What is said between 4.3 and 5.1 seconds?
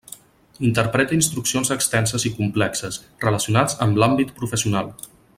professional.